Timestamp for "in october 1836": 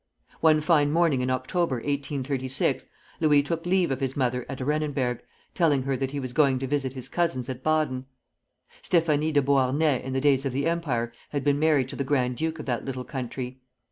1.21-2.87